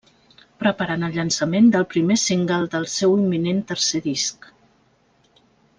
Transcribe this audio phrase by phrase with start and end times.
[0.61, 4.53] Preparen el llançament del primer single del seu imminent tercer disc.